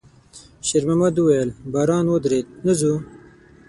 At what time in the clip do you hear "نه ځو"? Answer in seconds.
2.65-2.93